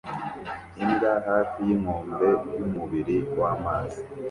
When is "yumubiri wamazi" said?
2.57-4.01